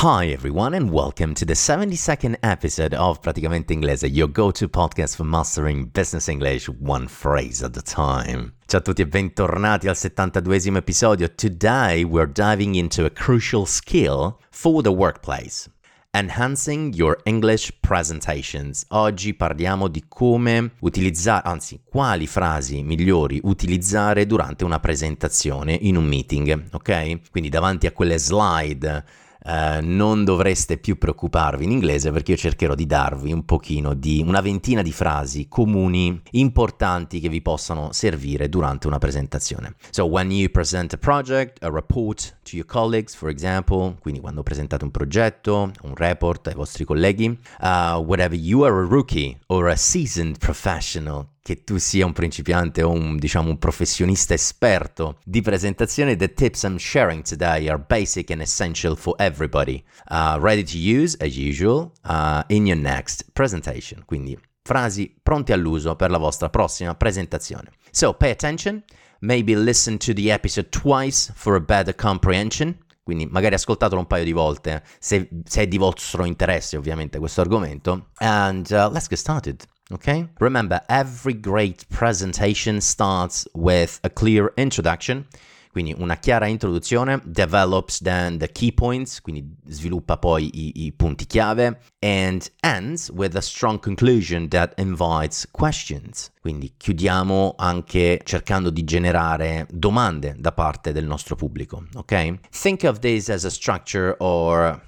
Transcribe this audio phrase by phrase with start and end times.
[0.00, 5.24] Hi everyone and welcome to the 72nd episode of Praticamente Inglese, your go-to podcast for
[5.24, 8.52] mastering business English one phrase at a time.
[8.66, 11.34] Ciao a tutti e bentornati al 72esimo episodio.
[11.34, 15.66] Today we're diving into a crucial skill for the workplace.
[16.10, 18.84] Enhancing your English presentations.
[18.88, 26.04] Oggi parliamo di come utilizzare, anzi, quali frasi migliori utilizzare durante una presentazione in un
[26.04, 27.30] meeting, ok?
[27.30, 32.74] Quindi davanti a quelle slide Uh, non dovreste più preoccuparvi in inglese perché io cercherò
[32.74, 38.48] di darvi un pochino di una ventina di frasi comuni importanti che vi possano servire
[38.48, 39.76] durante una presentazione.
[39.90, 44.42] So when you present a project, a report to your colleagues, for example, quindi quando
[44.42, 47.26] presentate un progetto, un report ai vostri colleghi,
[47.60, 52.82] uh, whatever you are a rookie or a seasoned professional, che tu sia un principiante
[52.82, 58.32] o un, diciamo, un professionista esperto di presentazione, the tips I'm sharing today are basic
[58.32, 59.84] and essential for everybody.
[60.10, 64.02] Uh, ready to use, as usual, uh, in your next presentation.
[64.04, 67.70] Quindi frasi pronte all'uso per la vostra prossima presentazione.
[67.92, 68.82] So, pay attention.
[69.20, 72.76] Maybe listen to the episode twice for a better comprehension.
[73.04, 77.40] Quindi magari ascoltatelo un paio di volte se, se è di vostro interesse ovviamente questo
[77.40, 78.08] argomento.
[78.16, 79.64] And uh, let's get started.
[79.90, 80.28] Okay?
[80.40, 85.26] Remember, every great presentation starts with a clear introduction,
[85.70, 91.26] quindi una chiara introduzione, develops then the key points, quindi sviluppa poi i, i punti
[91.26, 96.32] chiave, and ends with a strong conclusion that invites questions.
[96.40, 102.38] Quindi chiudiamo anche cercando di generare domande da parte del nostro pubblico, ok?
[102.50, 104.80] Think of this as a structure or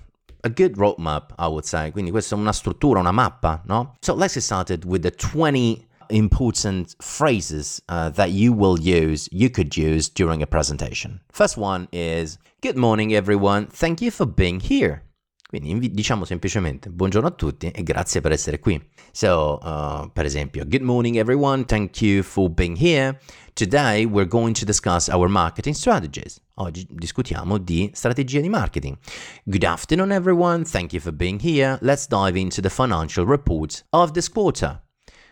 [0.42, 1.90] a good roadmap, I would say.
[1.90, 3.96] Quindi questa è una struttura, una mappa, no?
[4.00, 9.50] So let's get started with the 20 important phrases uh, that you will use, you
[9.50, 11.20] could use during a presentation.
[11.30, 13.66] First one is Good morning, everyone.
[13.66, 15.02] Thank you for being here.
[15.48, 18.78] Quindi diciamo semplicemente buongiorno a tutti e grazie per essere qui.
[19.12, 23.18] So, uh, per esempio, good morning everyone, thank you for being here.
[23.54, 26.38] Today we're going to discuss our marketing strategies.
[26.60, 28.96] Oggi discutiamo di strategie di marketing.
[29.44, 31.78] Good afternoon everyone, thank you for being here.
[31.82, 34.82] Let's dive into the financial reports of this quarter.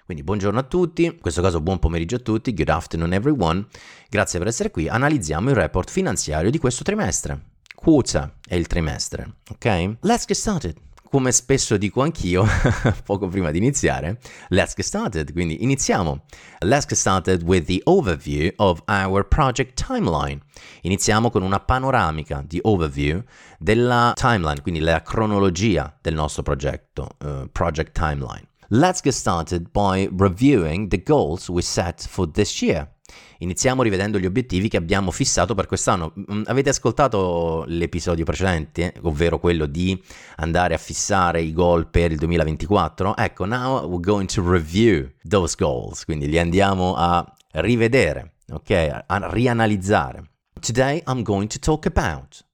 [0.04, 3.66] Quindi buongiorno a tutti, in questo caso buon pomeriggio a tutti, good afternoon everyone.
[4.08, 4.88] Grazie per essere qui.
[4.88, 7.54] Analizziamo il report finanziario di questo trimestre
[7.86, 9.98] quota è il trimestre, ok?
[10.00, 10.76] Let's get started.
[11.16, 12.44] Come spesso dico anch'io,
[13.02, 14.18] poco prima di iniziare,
[14.48, 16.24] let's get started, quindi iniziamo.
[16.58, 20.42] Let's get started with the overview of our project timeline.
[20.82, 23.22] Iniziamo con una panoramica di overview
[23.58, 28.46] della timeline, quindi la cronologia del nostro progetto, uh, project timeline.
[28.68, 32.94] Let's get started by reviewing the goals we set for this year.
[33.38, 36.12] Iniziamo rivedendo gli obiettivi che abbiamo fissato per quest'anno.
[36.32, 40.00] Mm, avete ascoltato l'episodio precedente, ovvero quello di
[40.36, 43.16] andare a fissare i goal per il 2024?
[43.16, 49.02] Ecco, now we're going to review those goals, quindi li andiamo a rivedere, ok?
[49.06, 50.30] A rianalizzare.
[50.60, 52.44] Today I'm going to talk about.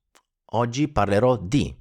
[0.55, 1.75] Oggi parlerò di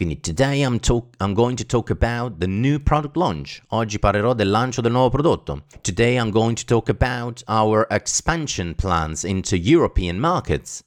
[0.00, 3.60] quindi today I'm, talk- I'm, going to talk about the new product launch.
[3.68, 5.64] Oggi parlerò del lancio del nuovo prodotto.
[5.82, 10.82] Today I'm going to talk about our expansion plans into European markets.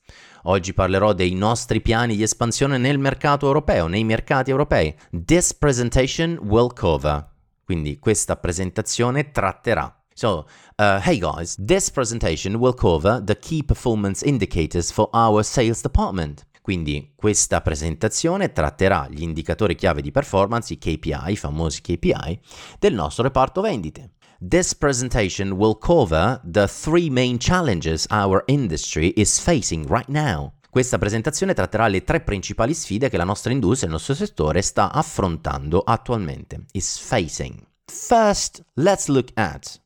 [0.45, 4.95] Oggi parlerò dei nostri piani di espansione nel mercato europeo, nei mercati europei.
[5.11, 7.23] This presentation will cover.
[7.63, 9.95] Quindi questa presentazione tratterà.
[10.15, 15.81] So, uh, hey guys, this presentation will cover the key performance indicators for our sales
[15.81, 16.45] department.
[16.63, 22.39] Quindi questa presentazione tratterà gli indicatori chiave di performance, i KPI, i famosi KPI,
[22.79, 24.11] del nostro reparto vendite.
[24.39, 30.53] This presentation will cover the three main challenges our industry is facing right now.
[30.69, 34.93] Questa presentazione tratterà le tre principali sfide che la nostra industria il nostro settore sta
[34.93, 36.67] affrontando attualmente.
[36.71, 37.59] Is facing.
[37.91, 39.81] first let's look at.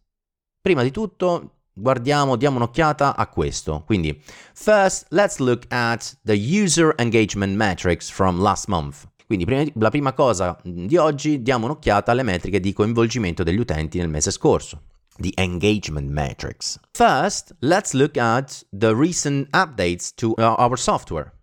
[0.62, 3.84] Prima di tutto guardiamo, diamo un'occhiata a questo.
[3.86, 4.22] Quindi,
[4.54, 9.08] first let's look at the user engagement metrics from last month.
[9.26, 14.10] Quindi la prima cosa di oggi diamo un'occhiata alle metriche di coinvolgimento degli utenti nel
[14.10, 14.84] mese scorso.
[15.18, 16.80] The engagement metrics.
[16.94, 21.34] First, let's look at the recent updates to our software.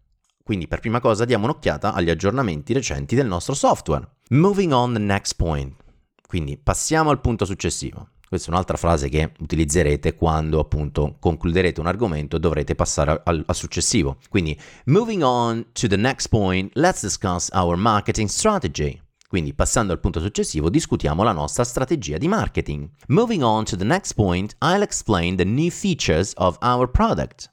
[0.43, 4.09] Quindi per prima cosa diamo un'occhiata agli aggiornamenti recenti del nostro software.
[4.31, 5.75] Moving on the next point.
[6.27, 8.09] Quindi passiamo al punto successivo.
[8.29, 13.45] Questa è un'altra frase che utilizzerete quando appunto concluderete un argomento e dovrete passare al,
[13.47, 14.17] al, successivo.
[14.29, 19.01] Quindi, moving on to the next point, let's discuss our marketing strategy.
[19.29, 22.89] Quindi, passando al punto successivo, discutiamo la nostra strategia di marketing.
[23.09, 27.53] Moving on to the next point, I'll explain the new features of our product.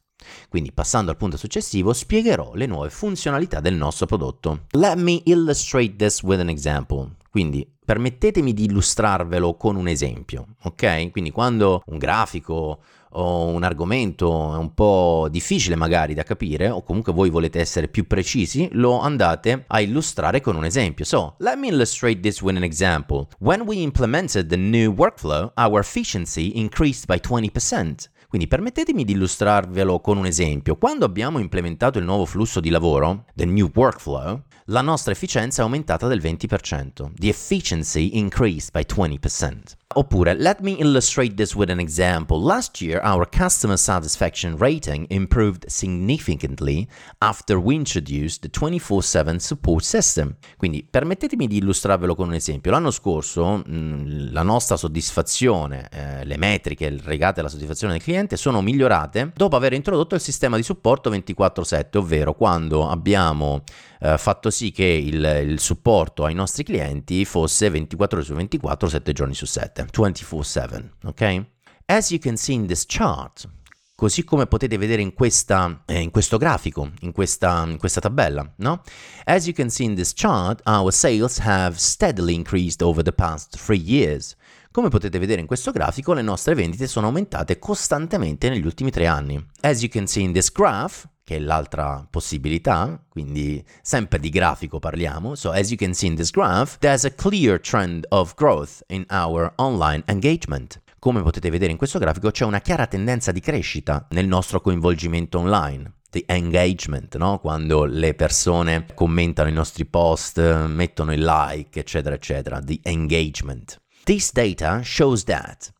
[0.49, 4.65] Quindi passando al punto successivo spiegherò le nuove funzionalità del nostro prodotto.
[4.71, 7.09] Let me illustrate this with an example.
[7.31, 11.11] Quindi permettetemi di illustrarvelo con un esempio, ok?
[11.11, 12.79] Quindi quando un grafico
[13.13, 17.87] o un argomento è un po' difficile magari da capire o comunque voi volete essere
[17.87, 21.05] più precisi, lo andate a illustrare con un esempio.
[21.05, 23.27] So, let me illustrate this with an example.
[23.39, 28.09] When we implemented the new workflow, our efficiency increased by 20%.
[28.27, 30.77] Quindi permettetemi di illustrarvelo con un esempio.
[30.77, 35.65] Quando abbiamo implementato il nuovo flusso di lavoro, the new workflow, la nostra efficienza è
[35.65, 37.11] aumentata del 20%.
[37.15, 39.75] The efficiency increased by 20%.
[39.93, 42.41] Oppure, let me illustrate this with an example.
[42.41, 46.87] Last year, our customer satisfaction rating improved significantly
[47.17, 50.35] after we introduced the 24/7 support system.
[50.55, 52.71] Quindi, permettetemi di illustrarvelo con un esempio.
[52.71, 58.61] L'anno scorso, mm, la nostra soddisfazione, eh, le metriche legate alla soddisfazione del cliente sono
[58.61, 63.63] migliorate dopo aver introdotto il sistema di supporto 24/7, ovvero quando abbiamo
[64.03, 68.89] eh, fatto sì che il, il supporto ai nostri clienti fosse 24 ore su 24,
[68.89, 71.45] 7 giorni su 7, 24/7, ok?
[71.85, 73.49] As you can see in this chart,
[73.95, 78.53] così come potete vedere in, questa, eh, in questo grafico, in questa, in questa, tabella,
[78.57, 78.83] no?
[79.23, 83.57] As you can see in this chart, our sales have steadily increased over the past
[83.57, 84.35] three years.
[84.69, 89.07] Come potete vedere in questo grafico, le nostre vendite sono aumentate costantemente negli ultimi tre
[89.07, 89.43] anni.
[89.61, 94.79] As you can see in this graph, che è l'altra possibilità, quindi sempre di grafico
[94.79, 95.35] parliamo.
[95.35, 99.05] So as you can see in this graph, there's a clear trend of growth in
[99.09, 100.81] our online engagement.
[100.99, 105.39] Come potete vedere in questo grafico c'è una chiara tendenza di crescita nel nostro coinvolgimento
[105.39, 105.93] online.
[106.11, 107.39] The engagement, no?
[107.39, 112.61] Quando le persone commentano i nostri post, mettono il like, eccetera, eccetera.
[112.61, 113.81] The engagement.
[114.03, 115.71] This data shows that.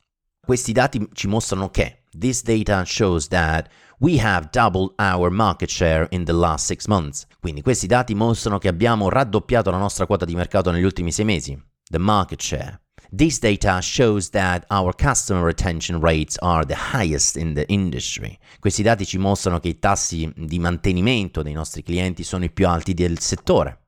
[0.44, 2.04] Questi dati ci mostrano che.
[2.18, 3.70] This data shows that
[4.04, 7.28] We have doubled our market share in the last six months.
[7.40, 11.24] Quindi questi dati mostrano che abbiamo raddoppiato la nostra quota di mercato negli ultimi sei
[11.24, 11.64] mesi.
[11.84, 12.82] The market share.
[13.16, 18.36] This data shows that our customer retention rates are the highest in the industry.
[18.60, 22.68] Questi dati ci mostrano che i tassi di mantenimento dei nostri clienti sono i più
[22.68, 23.82] alti del settore.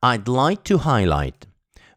[0.00, 1.46] I'd like to highlight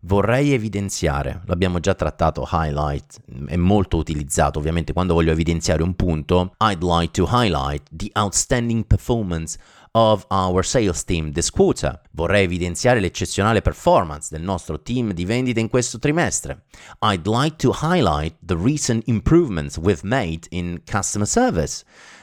[0.02, 6.54] vorrei evidenziare, l'abbiamo già trattato, highlight, è molto utilizzato ovviamente quando voglio evidenziare un punto,
[6.60, 9.58] I'd like to highlight the outstanding performance
[9.92, 12.00] of our sales team this quarter.
[12.12, 16.64] Vorrei evidenziare l'eccezionale performance del nostro team di vendita in questo trimestre.
[17.02, 21.84] I'd like to highlight the recent improvements we've made in customer service.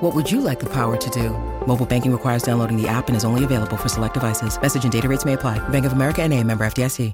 [0.00, 1.28] What would you like the power to do?
[1.66, 4.58] Mobile banking requires downloading the app and is only available for select devices.
[4.58, 5.58] Message and data rates may apply.
[5.68, 7.12] Bank of America NA, member FDIC.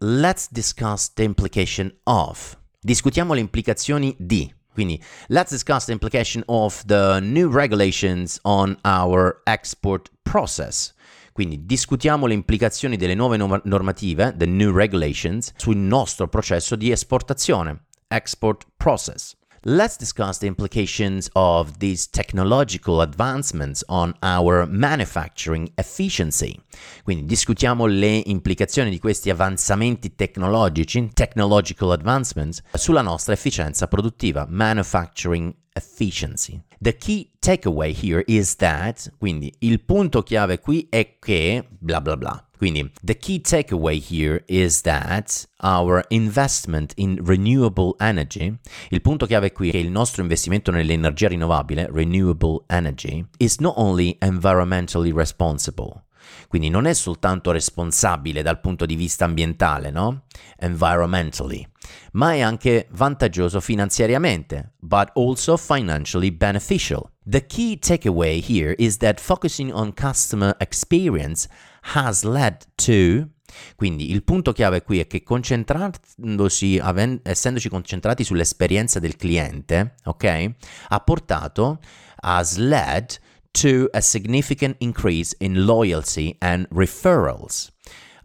[0.00, 2.54] Let's discuss the implication of.
[2.84, 4.52] Discutiamo le implicazioni di.
[4.74, 10.92] Quindi, let's discuss the implication of the new regulations on our export process.
[11.32, 17.86] Quindi discutiamo le implicazioni delle nuove normative, the new regulations, sul nostro processo di esportazione,
[18.08, 19.34] export process.
[19.68, 26.56] Let's discuss the implications of these technological advancements on our manufacturing efficiency.
[27.02, 35.52] Quindi discutiamo le implicazioni di questi avanzamenti tecnologici, technological advancements, sulla nostra efficienza produttiva, manufacturing
[35.72, 36.62] efficiency.
[36.78, 42.16] The key takeaway here is that, quindi il punto chiave qui è che bla bla
[42.16, 42.45] bla.
[42.56, 48.56] Quindi, the key takeaway here is that our investment in renewable energy,
[48.88, 53.74] il punto chiave qui è che il nostro investimento nell'energia rinnovabile, renewable energy, is not
[53.76, 56.04] only environmentally responsible,
[56.48, 60.22] quindi non è soltanto responsabile dal punto di vista ambientale, no?
[60.58, 61.66] Environmentally,
[62.12, 67.10] ma è anche vantaggioso finanziariamente, but also financially beneficial.
[67.28, 71.48] The key takeaway here is that focusing on customer experience
[71.94, 73.28] has led to
[73.74, 80.50] quindi il punto chiave qui è che concentrandosi, aven- essendoci concentrati sull'esperienza del cliente, ok,
[80.88, 81.78] ha portato,
[82.16, 83.18] has led
[83.52, 87.72] to a significant increase in loyalty and referrals.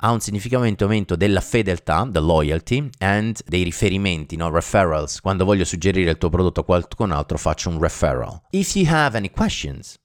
[0.04, 4.50] Ha un significativo aumento della fedeltà, the loyalty, and dei riferimenti, no?
[4.50, 5.22] referrals.
[5.22, 8.42] Quando voglio suggerire il tuo prodotto a qualcun altro faccio un referral.
[8.50, 10.00] If you have any questions,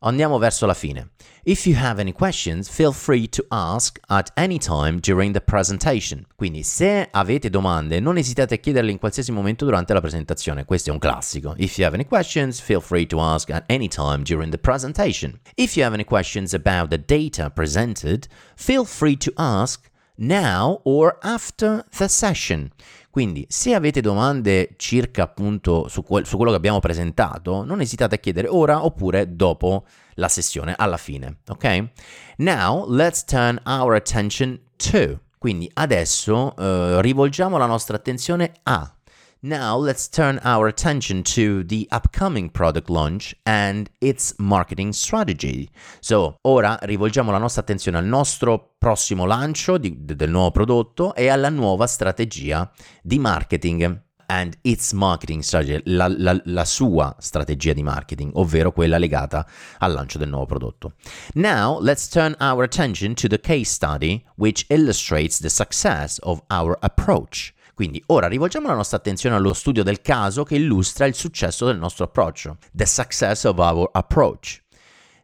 [0.00, 1.10] Andiamo verso la fine.
[1.42, 6.26] If you have any questions, feel free to ask at any time during the presentation.
[6.36, 10.64] Quindi se avete domande, non esitate a chiederle in qualsiasi momento durante la presentazione.
[10.64, 11.54] Questo è un classico.
[11.56, 15.40] If you have any questions, feel free to ask at any time during the presentation.
[15.56, 21.18] If you have any questions about the data presented, feel free to ask now or
[21.20, 22.70] after the session.
[23.10, 28.14] Quindi, se avete domande circa appunto su, quel, su, quello che abbiamo presentato, non esitate
[28.14, 29.84] a chiedere ora oppure dopo
[30.14, 31.88] la sessione, alla fine, ok?
[32.36, 35.20] Now, let's turn our attention to.
[35.38, 38.92] Quindi adesso uh, rivolgiamo la nostra attenzione a
[39.40, 45.70] Now let's turn our attention to the upcoming product launch and its marketing strategy.
[46.00, 51.28] So, ora rivolgiamo la nostra attenzione al nostro prossimo lancio di, del nuovo prodotto e
[51.28, 52.68] alla nuova strategia
[53.00, 58.98] di marketing and its marketing strategy, la, la, la, sua strategia di marketing, ovvero quella
[58.98, 59.46] legata
[59.78, 60.94] al lancio del nuovo prodotto.
[61.34, 66.76] Now, let's turn our attention to the case study which illustrates the success of our
[66.80, 67.54] approach.
[67.78, 71.78] Quindi ora rivolgiamo la nostra attenzione allo studio del caso che illustra il successo del
[71.78, 72.56] nostro approccio.
[72.72, 74.60] The success of our approach.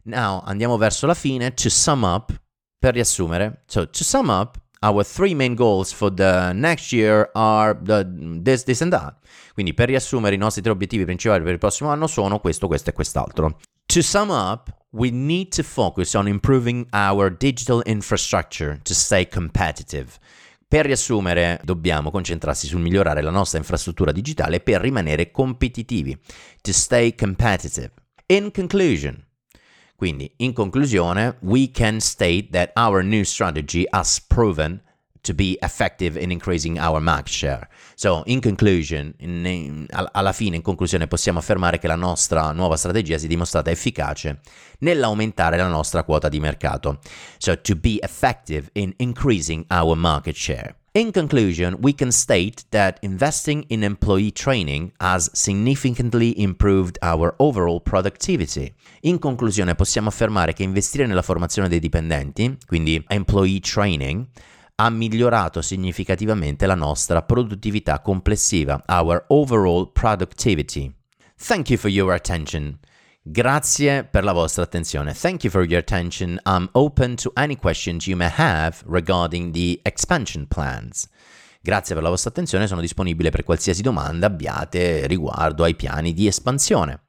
[0.03, 1.53] Now andiamo verso la fine.
[1.53, 2.33] To sum up,
[2.79, 3.63] per riassumere.
[3.65, 8.07] So to sum up, our three main goals for the next year are the,
[8.41, 9.17] this, this and that.
[9.53, 12.91] Quindi per riassumere i nostri tre obiettivi principali per il prossimo anno sono questo, questo
[12.91, 13.57] e quest'altro.
[13.87, 20.17] To sum up, we need to focus on improving our digital infrastructure to stay competitive.
[20.75, 26.19] Per riassumere, dobbiamo concentrarsi sul migliorare la nostra infrastruttura digitale per rimanere competitivi,
[26.59, 27.93] to stay competitive.
[28.25, 29.25] In conclusion,
[29.95, 34.83] quindi in conclusione, we can state that our new strategy has proven
[35.25, 37.67] to be effective in increasing our market share.
[37.95, 42.77] So, in conclusion, in, in, alla fine, in conclusione, possiamo affermare che la nostra nuova
[42.77, 44.39] strategia si è dimostrata efficace
[44.79, 46.99] nell'aumentare la nostra quota di mercato.
[47.37, 50.75] So, to be effective in increasing our market share.
[50.95, 57.81] In conclusion, we can state that investing in employee training has significantly improved our overall
[57.81, 58.73] productivity.
[59.01, 64.25] In conclusione, possiamo affermare che investire nella formazione dei dipendenti, quindi employee training,
[64.77, 70.93] ha migliorato significativamente la nostra produttività complessiva, our overall productivity.
[71.37, 72.77] Thank you for your attention.
[73.21, 75.13] Grazie per la vostra attenzione.
[75.13, 76.39] Thank you for your attention.
[76.45, 81.07] I'm open to any questions you may have regarding the expansion plans.
[81.61, 86.27] Grazie per la vostra attenzione, sono disponibile per qualsiasi domanda abbiate riguardo ai piani di
[86.27, 87.05] espansione.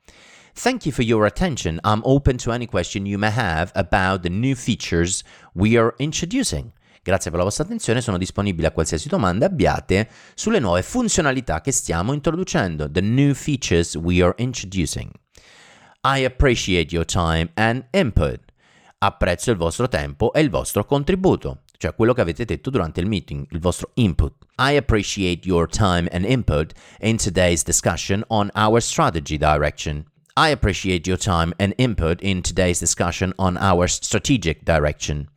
[0.54, 1.78] Thank you for your attention.
[1.82, 6.72] I'm open to any question you may have about the new features we are introducing.
[7.06, 11.70] Grazie per la vostra attenzione, sono disponibile a qualsiasi domanda abbiate sulle nuove funzionalità che
[11.70, 15.12] stiamo introducendo, the new features we are introducing.
[16.02, 18.40] I appreciate your time and input.
[18.98, 23.06] Apprezzo il vostro tempo e il vostro contributo, cioè quello che avete detto durante il
[23.06, 24.34] meeting, il vostro input.
[24.58, 30.06] I appreciate your time and input in today's discussion on our strategy direction.
[30.36, 35.28] I appreciate your time and input in today's discussion on our strategic direction.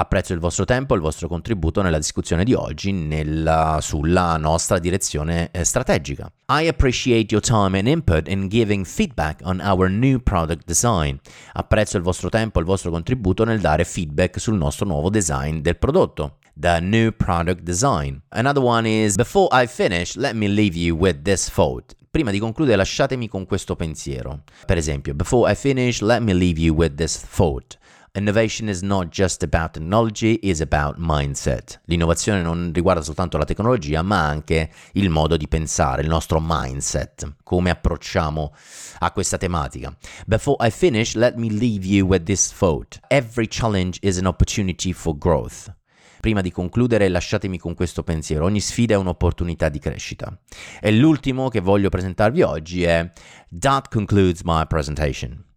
[0.00, 4.78] Apprezzo il vostro tempo e il vostro contributo nella discussione di oggi nella, sulla nostra
[4.78, 6.30] direzione eh, strategica.
[6.52, 11.16] I appreciate your time and input in giving feedback on our new product design.
[11.54, 15.58] Apprezzo il vostro tempo e il vostro contributo nel dare feedback sul nostro nuovo design
[15.62, 16.36] del prodotto.
[16.54, 18.22] The new product design.
[18.28, 21.96] Another one is Before I finish, let me leave you with this thought.
[22.08, 24.44] Prima di concludere lasciatemi con questo pensiero.
[24.64, 27.76] Per esempio, before I finish, let me leave you with this thought.
[28.18, 31.80] Innovation is not just about technology, it's about mindset.
[31.84, 37.36] L'innovazione non riguarda soltanto la tecnologia, ma anche il modo di pensare, il nostro mindset,
[37.44, 38.52] come approcciamo
[38.98, 39.96] a questa tematica.
[40.26, 42.98] Before I finish, let me leave you with this thought.
[43.06, 45.72] Every challenge is an opportunity for growth.
[46.20, 48.46] Prima di concludere, lasciatemi con questo pensiero.
[48.46, 50.36] Ogni sfida è un'opportunità di crescita.
[50.80, 53.12] E l'ultimo che voglio presentarvi oggi è
[53.56, 55.47] That concludes my presentation.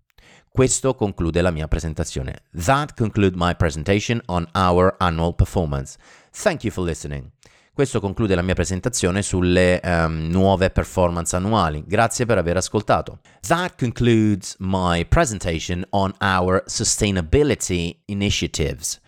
[0.54, 2.42] Questo conclude la mia presentazione.
[2.66, 5.98] That concludes my presentation on our annual performance.
[6.34, 7.32] Thank you for listening.
[7.74, 11.86] Questo conclude la mia presentazione sulle um, nuove performance annuali.
[11.88, 13.20] Grazie per aver ascoltato.
[13.48, 19.00] That concludes my presentation on our sustainability initiatives.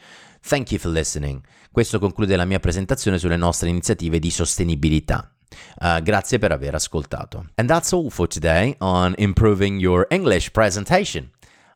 [0.47, 1.43] Thank you for listening.
[1.73, 5.29] Questo conclude la mia presentazione sulle nostre iniziative di sostenibilità.
[5.81, 7.47] Uh, grazie per aver ascoltato.
[7.55, 11.32] And that's all for today on improving your English presentation.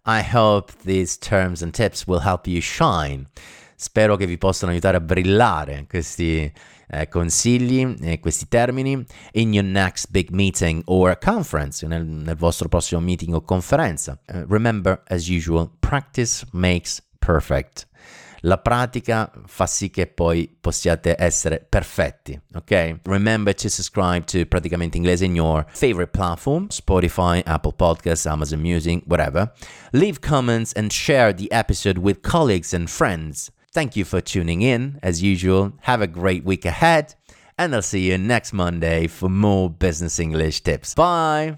[0.10, 3.28] I hope these terms and tips will help you shine.
[3.76, 6.52] Spero che vi possano aiutare a brillare questi
[6.90, 12.70] eh, consigli e questi termini in your next big meeting or conference, nel, nel vostro
[12.70, 14.18] prossimo meeting o conferenza.
[14.28, 17.87] Uh, remember, as usual, practice makes perfect.
[18.42, 23.00] La pratica fa sì che poi possiate essere perfetti, ok?
[23.04, 29.04] Remember to subscribe to Praticamente Inglese in your favorite platform, Spotify, Apple Podcasts, Amazon Music,
[29.08, 29.52] whatever.
[29.92, 33.52] Leave comments and share the episode with colleagues and friends.
[33.74, 35.00] Thank you for tuning in.
[35.02, 37.16] As usual, have a great week ahead,
[37.58, 40.96] and I'll see you next Monday for more business English tips.
[40.96, 41.58] Bye!